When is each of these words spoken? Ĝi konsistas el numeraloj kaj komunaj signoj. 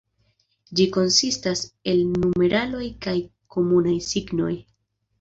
Ĝi 0.79 0.87
konsistas 0.95 1.61
el 1.95 2.03
numeraloj 2.15 2.91
kaj 3.07 3.17
komunaj 3.57 3.99
signoj. 4.11 4.55